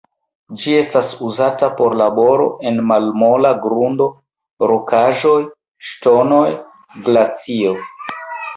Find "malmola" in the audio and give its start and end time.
2.93-3.53